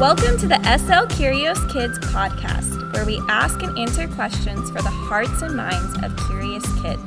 [0.00, 4.88] Welcome to the SL Curious Kids podcast, where we ask and answer questions for the
[4.88, 7.02] hearts and minds of curious kids.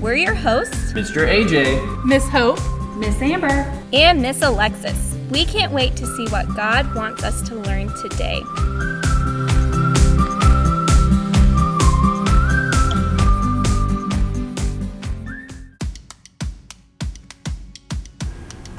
[0.00, 1.28] We're your hosts, Mr.
[1.28, 2.58] AJ, Miss Hope,
[2.96, 5.18] Miss Amber, and Miss Alexis.
[5.30, 8.40] We can't wait to see what God wants us to learn today.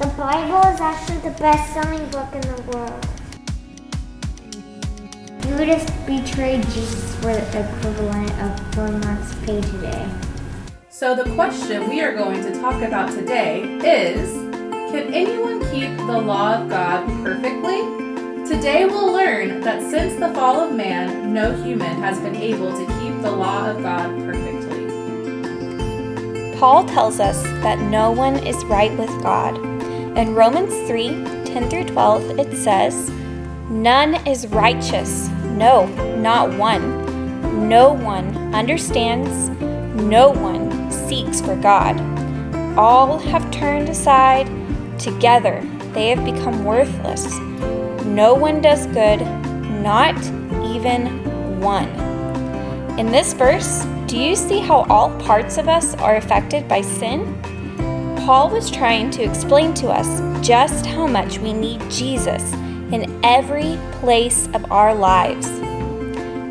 [0.00, 3.15] The Bible is actually the best selling book in the world.
[5.56, 10.06] Judas betrayed Jesus for the equivalent of four months' pay today.
[10.90, 14.34] So, the question we are going to talk about today is
[14.92, 17.78] Can anyone keep the law of God perfectly?
[18.46, 22.86] Today we'll learn that since the fall of man, no human has been able to
[23.00, 24.90] keep the law of God perfectly.
[26.58, 29.56] Paul tells us that no one is right with God.
[30.18, 31.08] In Romans 3
[31.46, 33.10] 10 through 12, it says,
[33.70, 37.68] None is righteous, no, not one.
[37.68, 39.48] No one understands,
[40.02, 41.98] no one seeks for God.
[42.78, 44.46] All have turned aside,
[44.98, 45.62] together
[45.94, 47.38] they have become worthless.
[48.04, 49.20] No one does good,
[49.82, 50.14] not
[50.62, 51.88] even one.
[52.98, 57.34] In this verse, do you see how all parts of us are affected by sin?
[58.26, 62.42] Paul was trying to explain to us just how much we need Jesus
[62.92, 65.48] in every place of our lives.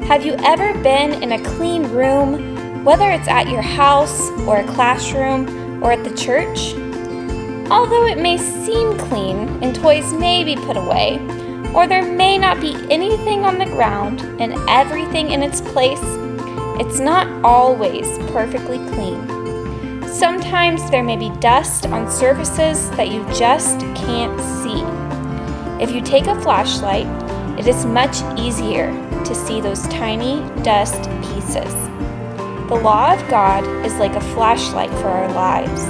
[0.07, 4.67] Have you ever been in a clean room, whether it's at your house or a
[4.73, 6.73] classroom or at the church?
[7.71, 11.17] Although it may seem clean and toys may be put away,
[11.73, 15.99] or there may not be anything on the ground and everything in its place,
[16.79, 19.27] it's not always perfectly clean.
[20.07, 25.04] Sometimes there may be dust on surfaces that you just can't see.
[25.77, 27.05] If you take a flashlight,
[27.59, 28.87] it is much easier
[29.25, 31.73] to see those tiny dust pieces.
[32.69, 35.83] The law of God is like a flashlight for our lives.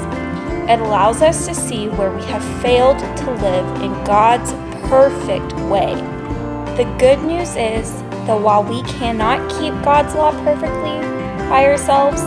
[0.67, 4.53] It allows us to see where we have failed to live in God's
[4.89, 5.93] perfect way.
[6.77, 7.93] The good news is
[8.25, 10.99] that while we cannot keep God's law perfectly
[11.47, 12.23] by ourselves,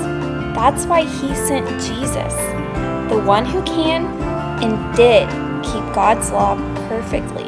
[0.55, 2.35] that's why He sent Jesus,
[3.11, 4.07] the one who can
[4.63, 5.29] and did
[5.65, 6.55] keep God's law
[6.89, 7.45] perfectly.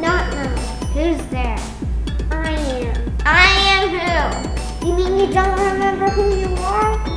[0.00, 0.46] Not no.
[0.94, 1.58] Who's there?
[2.30, 3.16] I am.
[3.26, 4.86] I am who?
[4.86, 7.07] You mean you don't remember who you are?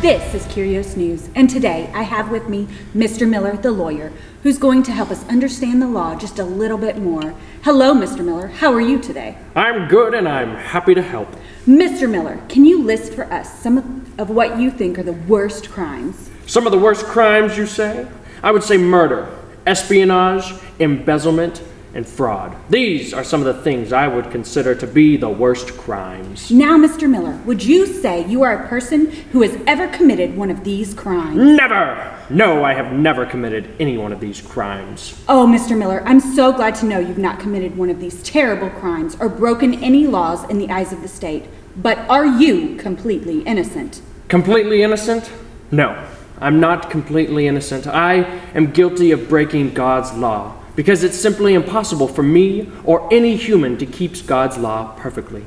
[0.00, 3.28] This is Curious News, and today I have with me Mr.
[3.28, 4.12] Miller, the lawyer,
[4.44, 7.34] who's going to help us understand the law just a little bit more.
[7.62, 8.24] Hello, Mr.
[8.24, 8.46] Miller.
[8.46, 9.36] How are you today?
[9.56, 11.34] I'm good and I'm happy to help.
[11.66, 12.08] Mr.
[12.08, 16.30] Miller, can you list for us some of- what you think are the worst crimes?
[16.46, 18.06] Some of the worst crimes, you say?
[18.40, 19.26] I would say murder,
[19.66, 21.60] espionage, embezzlement,
[21.94, 22.54] and fraud.
[22.68, 26.50] These are some of the things I would consider to be the worst crimes.
[26.50, 27.08] Now, Mr.
[27.08, 30.94] Miller, would you say you are a person who has ever committed one of these
[30.94, 31.36] crimes?
[31.36, 32.14] Never!
[32.30, 35.18] No, I have never committed any one of these crimes.
[35.28, 35.76] Oh, Mr.
[35.76, 39.28] Miller, I'm so glad to know you've not committed one of these terrible crimes or
[39.28, 41.46] broken any laws in the eyes of the state.
[41.76, 44.02] But are you completely innocent?
[44.28, 45.30] Completely innocent?
[45.70, 46.06] No,
[46.38, 47.86] I'm not completely innocent.
[47.86, 48.24] I
[48.54, 53.76] am guilty of breaking God's law because it's simply impossible for me or any human
[53.76, 55.44] to keep God's law perfectly.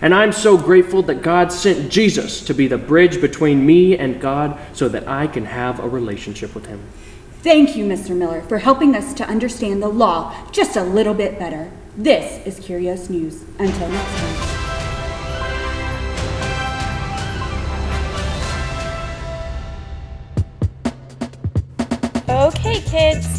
[0.00, 4.20] And I'm so grateful that God sent Jesus to be the bridge between me and
[4.20, 6.80] God so that I can have a relationship with Him.
[7.42, 8.16] Thank you, Mr.
[8.16, 11.72] Miller, for helping us to understand the law just a little bit better.
[11.96, 13.42] This is Curious News.
[13.58, 14.68] Until next time.
[22.30, 23.37] Okay, kids,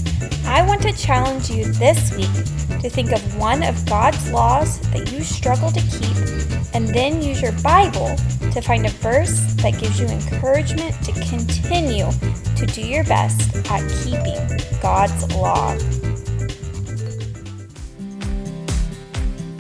[0.50, 2.34] I want to challenge you this week
[2.82, 7.40] to think of one of God's laws that you struggle to keep and then use
[7.40, 8.16] your Bible
[8.52, 12.10] to find a verse that gives you encouragement to continue
[12.58, 15.76] to do your best at keeping God's law.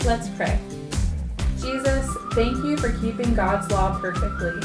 [0.03, 0.59] Let's pray.
[1.61, 4.59] Jesus, thank you for keeping God's law perfectly.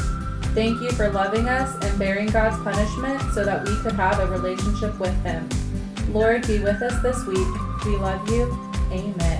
[0.54, 4.26] Thank you for loving us and bearing God's punishment so that we could have a
[4.26, 5.46] relationship with Him.
[6.14, 7.84] Lord, be with us this week.
[7.84, 8.44] We love you.
[8.92, 9.33] Amen.